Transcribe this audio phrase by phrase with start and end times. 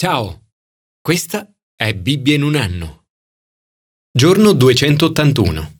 [0.00, 0.42] Ciao,
[1.02, 3.06] questa è Bibbia in un anno.
[4.16, 5.72] Giorno 281.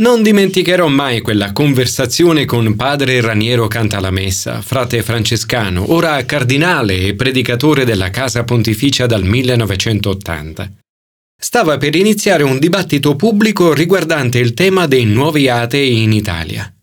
[0.00, 7.84] Non dimenticherò mai quella conversazione con padre Raniero Cantalamessa, frate francescano, ora cardinale e predicatore
[7.84, 10.72] della Casa Pontificia dal 1980.
[11.38, 16.73] Stava per iniziare un dibattito pubblico riguardante il tema dei nuovi atei in Italia.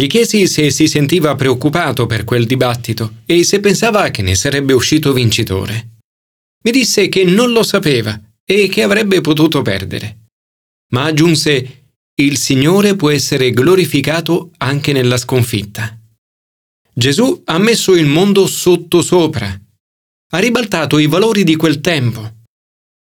[0.00, 4.72] Gli chiesi se si sentiva preoccupato per quel dibattito e se pensava che ne sarebbe
[4.72, 5.98] uscito vincitore.
[6.64, 10.28] Mi disse che non lo sapeva e che avrebbe potuto perdere.
[10.94, 16.00] Ma aggiunse il Signore può essere glorificato anche nella sconfitta.
[16.94, 19.54] Gesù ha messo il mondo sottosopra.
[20.32, 22.36] Ha ribaltato i valori di quel tempo.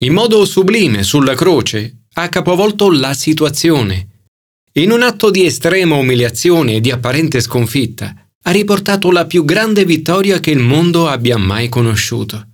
[0.05, 4.14] In modo sublime sulla croce ha capovolto la situazione
[4.77, 9.85] in un atto di estrema umiliazione e di apparente sconfitta, ha riportato la più grande
[9.85, 12.49] vittoria che il mondo abbia mai conosciuto.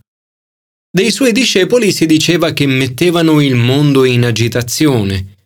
[0.89, 5.37] Dei suoi discepoli si diceva che mettevano il mondo in agitazione.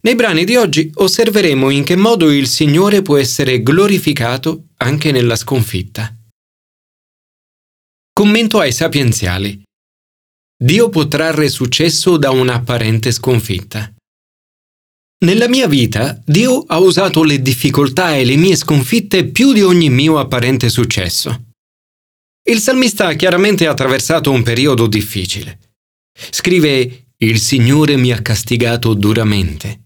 [0.00, 5.36] Nei brani di oggi osserveremo in che modo il Signore può essere glorificato anche nella
[5.36, 6.14] sconfitta.
[8.12, 9.62] Commento ai sapienziali.
[10.62, 13.94] Dio può trarre successo da un'apparente sconfitta.
[15.22, 19.90] Nella mia vita Dio ha usato le difficoltà e le mie sconfitte più di ogni
[19.90, 21.48] mio apparente successo.
[22.48, 25.58] Il salmista ha chiaramente attraversato un periodo difficile.
[26.30, 29.80] Scrive Il Signore mi ha castigato duramente.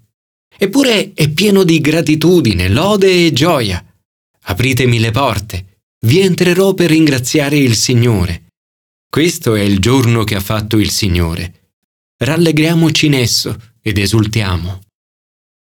[0.57, 3.85] Eppure è pieno di gratitudine, lode e gioia.
[4.43, 8.45] Apritemi le porte, vi entrerò per ringraziare il Signore.
[9.11, 11.73] Questo è il giorno che ha fatto il Signore.
[12.19, 14.81] Rallegriamoci in esso ed esultiamo.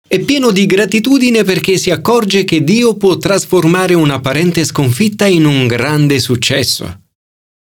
[0.08, 5.66] È pieno di gratitudine perché si accorge che Dio può trasformare un'apparente sconfitta in un
[5.66, 7.02] grande successo.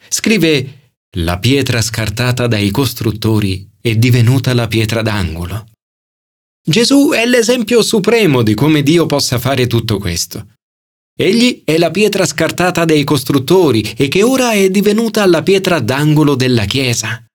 [0.07, 5.67] Scrive La pietra scartata dai costruttori è divenuta la pietra d'angolo.
[6.65, 10.47] Gesù è l'esempio supremo di come Dio possa fare tutto questo.
[11.19, 16.36] Egli è la pietra scartata dai costruttori e che ora è divenuta la pietra d'angolo
[16.36, 17.27] della Chiesa.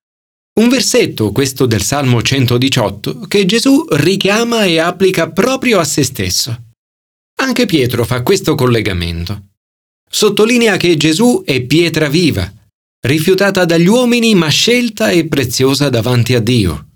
[0.54, 6.64] Un versetto, questo del Salmo 118, che Gesù richiama e applica proprio a se stesso.
[7.36, 9.46] Anche Pietro fa questo collegamento.
[10.10, 12.52] Sottolinea che Gesù è pietra viva,
[13.00, 16.88] rifiutata dagli uomini ma scelta e preziosa davanti a Dio.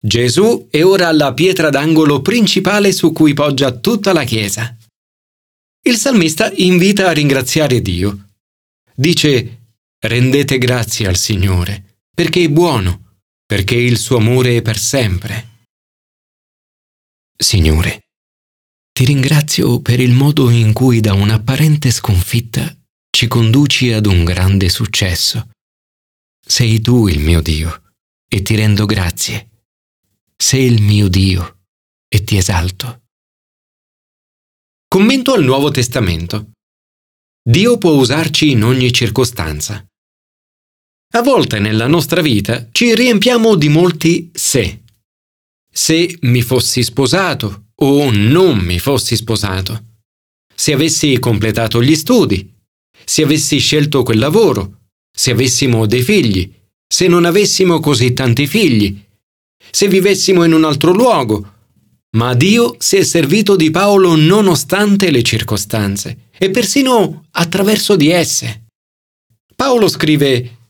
[0.00, 4.76] Gesù è ora la pietra d'angolo principale su cui poggia tutta la Chiesa.
[5.84, 8.28] Il salmista invita a ringraziare Dio.
[8.94, 9.58] Dice,
[9.98, 11.90] rendete grazie al Signore
[12.22, 15.66] perché è buono, perché il suo amore è per sempre.
[17.36, 18.10] Signore,
[18.92, 22.72] ti ringrazio per il modo in cui da un'apparente sconfitta
[23.10, 25.50] ci conduci ad un grande successo.
[26.40, 27.94] Sei tu il mio Dio
[28.28, 29.64] e ti rendo grazie.
[30.36, 31.64] Sei il mio Dio
[32.06, 33.02] e ti esalto.
[34.86, 36.52] Commento al Nuovo Testamento.
[37.42, 39.84] Dio può usarci in ogni circostanza.
[41.14, 44.80] A volte nella nostra vita ci riempiamo di molti se.
[45.70, 49.84] Se mi fossi sposato o non mi fossi sposato.
[50.54, 52.50] Se avessi completato gli studi.
[53.04, 54.78] Se avessi scelto quel lavoro.
[55.14, 56.50] Se avessimo dei figli.
[56.88, 58.98] Se non avessimo così tanti figli.
[59.70, 61.52] Se vivessimo in un altro luogo.
[62.16, 68.64] Ma Dio si è servito di Paolo nonostante le circostanze e persino attraverso di esse.
[69.54, 70.60] Paolo scrive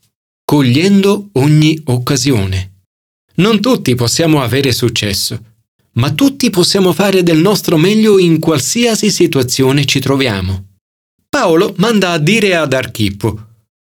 [0.52, 2.82] cogliendo ogni occasione.
[3.36, 5.42] Non tutti possiamo avere successo,
[5.92, 10.74] ma tutti possiamo fare del nostro meglio in qualsiasi situazione ci troviamo.
[11.26, 13.46] Paolo manda a dire ad Archippo,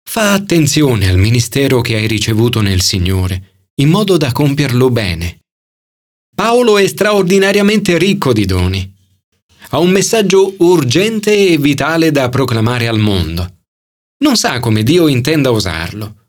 [0.02, 5.40] fa attenzione al ministero che hai ricevuto nel Signore, in modo da compierlo bene.
[6.34, 8.94] Paolo è straordinariamente ricco di doni.
[9.72, 13.56] Ha un messaggio urgente e vitale da proclamare al mondo.
[14.24, 16.24] Non sa come Dio intenda usarlo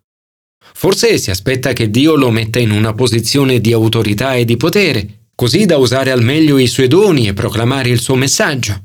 [0.77, 5.29] Forse si aspetta che Dio lo metta in una posizione di autorità e di potere,
[5.33, 8.83] così da usare al meglio i suoi doni e proclamare il suo messaggio.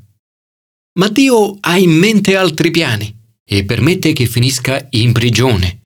[0.97, 5.81] Ma Dio ha in mente altri piani e permette che finisca in prigione.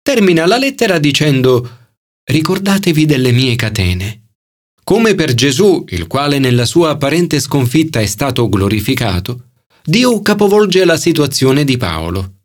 [0.00, 1.80] Termina la lettera dicendo
[2.24, 4.28] Ricordatevi delle mie catene.
[4.82, 9.50] Come per Gesù, il quale nella sua apparente sconfitta è stato glorificato,
[9.84, 12.36] Dio capovolge la situazione di Paolo.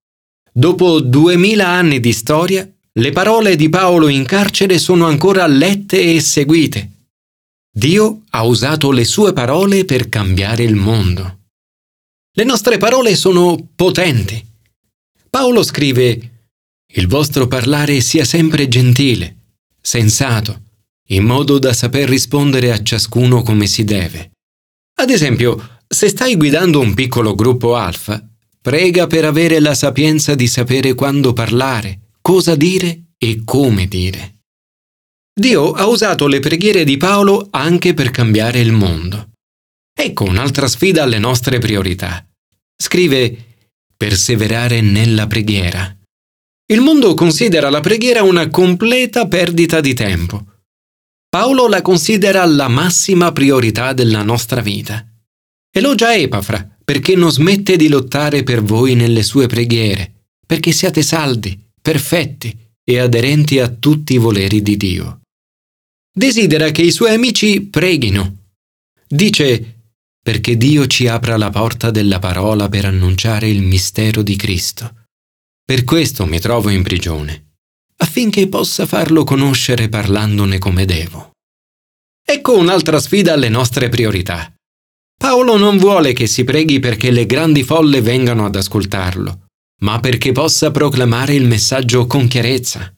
[0.51, 6.19] Dopo duemila anni di storia, le parole di Paolo in carcere sono ancora lette e
[6.19, 6.91] seguite.
[7.71, 11.41] Dio ha usato le sue parole per cambiare il mondo.
[12.33, 14.43] Le nostre parole sono potenti.
[15.29, 16.31] Paolo scrive
[16.93, 19.35] il vostro parlare sia sempre gentile,
[19.79, 20.61] sensato,
[21.09, 24.31] in modo da saper rispondere a ciascuno come si deve.
[24.95, 28.27] Ad esempio, se stai guidando un piccolo gruppo alfa,
[28.59, 34.39] prega per avere la sapienza di sapere quando parlare, cosa dire e come dire.
[35.33, 39.29] Dio ha usato le preghiere di Paolo anche per cambiare il mondo.
[39.97, 42.27] Ecco un'altra sfida alle nostre priorità.
[42.75, 43.45] Scrive
[43.95, 45.97] perseverare nella preghiera.
[46.69, 50.43] Il mondo considera la preghiera una completa perdita di tempo.
[51.29, 55.01] Paolo la considera la massima priorità della nostra vita.
[55.71, 61.65] Elogia Epafra perché non smette di lottare per voi nelle sue preghiere, perché siate saldi,
[61.87, 62.53] perfetti
[62.83, 65.21] e aderenti a tutti i voleri di Dio.
[66.13, 68.47] Desidera che i suoi amici preghino.
[69.07, 69.83] Dice
[70.21, 75.05] perché Dio ci apra la porta della parola per annunciare il mistero di Cristo.
[75.63, 77.53] Per questo mi trovo in prigione,
[77.99, 81.31] affinché possa farlo conoscere parlandone come devo.
[82.21, 84.53] Ecco un'altra sfida alle nostre priorità.
[85.15, 89.46] Paolo non vuole che si preghi perché le grandi folle vengano ad ascoltarlo,
[89.81, 92.91] ma perché possa proclamare il messaggio con chiarezza.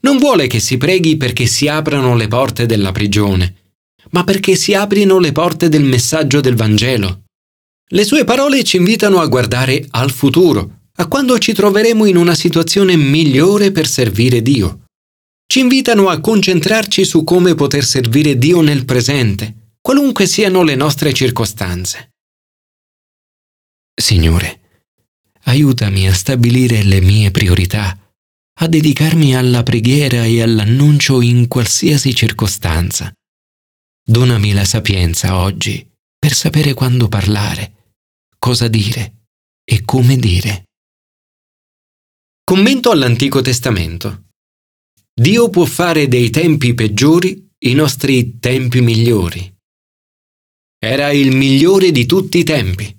[0.00, 3.74] Non vuole che si preghi perché si aprano le porte della prigione,
[4.10, 7.22] ma perché si aprino le porte del messaggio del Vangelo.
[7.90, 12.34] Le sue parole ci invitano a guardare al futuro, a quando ci troveremo in una
[12.34, 14.84] situazione migliore per servire Dio.
[15.46, 21.14] Ci invitano a concentrarci su come poter servire Dio nel presente, qualunque siano le nostre
[21.14, 22.10] circostanze.
[23.94, 24.67] Signore,
[25.48, 27.98] aiutami a stabilire le mie priorità,
[28.60, 33.12] a dedicarmi alla preghiera e all'annuncio in qualsiasi circostanza.
[34.04, 35.86] Donami la sapienza oggi
[36.18, 37.94] per sapere quando parlare,
[38.38, 39.26] cosa dire
[39.64, 40.64] e come dire.
[42.44, 44.28] Commento all'Antico Testamento.
[45.14, 49.54] Dio può fare dei tempi peggiori i nostri tempi migliori.
[50.78, 52.97] Era il migliore di tutti i tempi.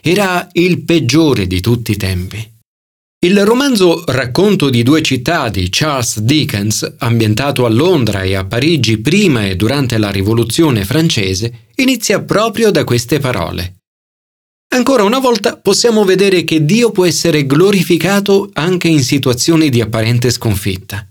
[0.00, 2.56] Era il peggiore di tutti i tempi.
[3.20, 8.98] Il romanzo Racconto di due città di Charles Dickens, ambientato a Londra e a Parigi
[8.98, 13.78] prima e durante la Rivoluzione francese, inizia proprio da queste parole.
[14.70, 20.30] Ancora una volta possiamo vedere che Dio può essere glorificato anche in situazioni di apparente
[20.30, 21.08] sconfitta.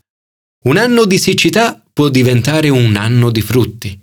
[0.63, 3.99] Un anno di siccità può diventare un anno di frutti.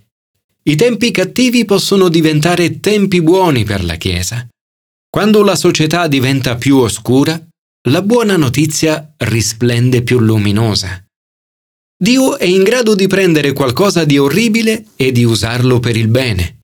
[0.64, 4.46] I tempi cattivi possono diventare tempi buoni per la Chiesa.
[5.14, 7.40] Quando la società diventa più oscura,
[7.88, 11.04] la buona notizia risplende più luminosa.
[11.96, 16.62] Dio è in grado di prendere qualcosa di orribile e di usarlo per il bene.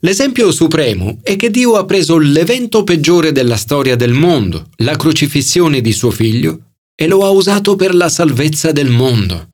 [0.00, 5.80] L'esempio supremo è che Dio ha preso l'evento peggiore della storia del mondo, la crocifissione
[5.80, 9.48] di suo figlio, e lo ha usato per la salvezza del mondo.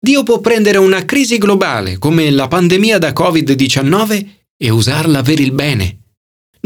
[0.00, 5.52] Dio può prendere una crisi globale come la pandemia da Covid-19 e usarla per il
[5.52, 6.04] bene.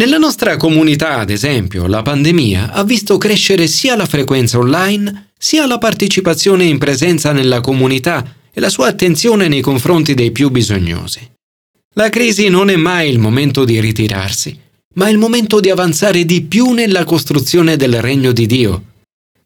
[0.00, 5.66] Nella nostra comunità, ad esempio, la pandemia ha visto crescere sia la frequenza online, sia
[5.66, 11.20] la partecipazione in presenza nella comunità e la sua attenzione nei confronti dei più bisognosi.
[11.96, 14.58] La crisi non è mai il momento di ritirarsi,
[14.94, 18.84] ma il momento di avanzare di più nella costruzione del regno di Dio.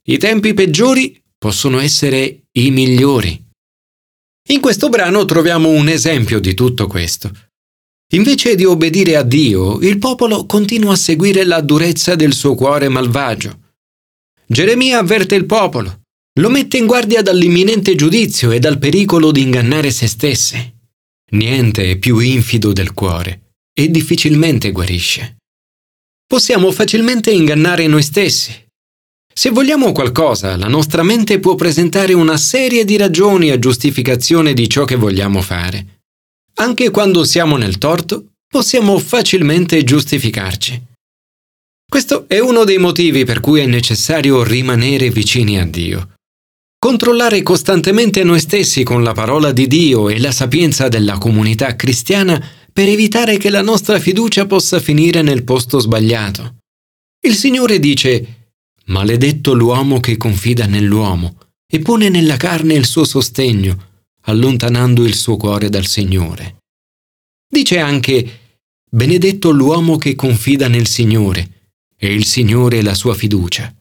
[0.04, 3.44] I tempi peggiori possono essere i migliori.
[4.50, 7.32] In questo brano troviamo un esempio di tutto questo.
[8.12, 12.88] Invece di obbedire a Dio, il popolo continua a seguire la durezza del suo cuore
[12.88, 13.60] malvagio.
[14.46, 16.02] Geremia avverte il popolo,
[16.40, 20.74] lo mette in guardia dall'imminente giudizio e dal pericolo di ingannare se stesse.
[21.30, 25.36] Niente è più infido del cuore e difficilmente guarisce.
[26.26, 28.52] Possiamo facilmente ingannare noi stessi.
[29.32, 34.68] Se vogliamo qualcosa, la nostra mente può presentare una serie di ragioni a giustificazione di
[34.68, 36.02] ciò che vogliamo fare.
[36.56, 40.82] Anche quando siamo nel torto, possiamo facilmente giustificarci.
[41.88, 46.14] Questo è uno dei motivi per cui è necessario rimanere vicini a Dio.
[46.78, 52.40] Controllare costantemente noi stessi con la parola di Dio e la sapienza della comunità cristiana
[52.72, 56.56] per evitare che la nostra fiducia possa finire nel posto sbagliato.
[57.20, 58.50] Il Signore dice,
[58.86, 63.93] Maledetto l'uomo che confida nell'uomo e pone nella carne il suo sostegno,
[64.24, 66.58] allontanando il suo cuore dal Signore.
[67.48, 68.40] Dice anche,
[68.90, 73.74] benedetto l'uomo che confida nel Signore, e il Signore è la sua fiducia.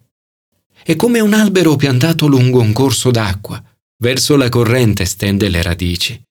[0.84, 3.64] È come un albero piantato lungo un corso d'acqua,
[3.98, 6.22] verso la corrente stende le radici.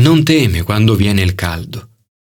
[0.00, 1.90] Non teme quando viene il caldo.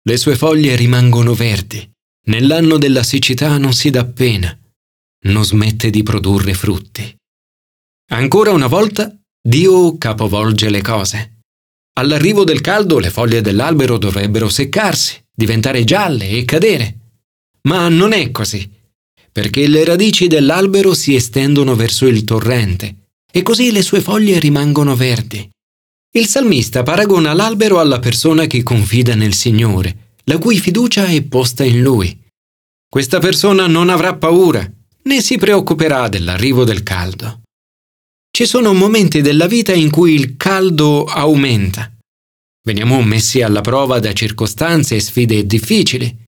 [0.02, 1.88] Le sue foglie rimangono verdi.
[2.26, 4.58] Nell'anno della siccità non si dà pena.
[5.26, 7.16] Non smette di produrre frutti.
[8.10, 9.16] Ancora una volta,
[9.46, 11.40] Dio capovolge le cose.
[11.98, 16.98] All'arrivo del caldo le foglie dell'albero dovrebbero seccarsi, diventare gialle e cadere.
[17.68, 18.66] Ma non è così,
[19.30, 24.96] perché le radici dell'albero si estendono verso il torrente e così le sue foglie rimangono
[24.96, 25.46] verdi.
[26.16, 31.64] Il salmista paragona l'albero alla persona che confida nel Signore, la cui fiducia è posta
[31.64, 32.18] in Lui.
[32.88, 34.66] Questa persona non avrà paura,
[35.02, 37.42] né si preoccuperà dell'arrivo del caldo.
[38.36, 41.96] Ci sono momenti della vita in cui il caldo aumenta.
[42.66, 46.24] Veniamo messi alla prova da circostanze e sfide difficili.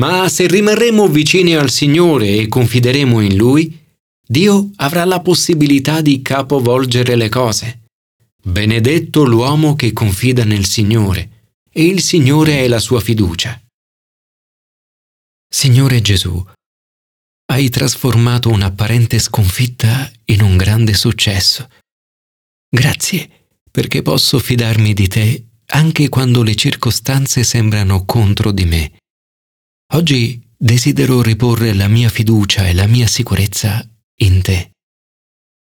[0.00, 3.78] Ma se rimarremo vicini al Signore e confideremo in Lui,
[4.26, 7.80] Dio avrà la possibilità di capovolgere le cose.
[8.42, 13.62] Benedetto l'uomo che confida nel Signore, e il Signore è la sua fiducia.
[15.46, 16.42] Signore Gesù,
[17.46, 21.68] hai trasformato un'apparente sconfitta in un grande successo.
[22.68, 28.92] Grazie perché posso fidarmi di te anche quando le circostanze sembrano contro di me.
[29.94, 33.86] Oggi desidero riporre la mia fiducia e la mia sicurezza
[34.20, 34.73] in te.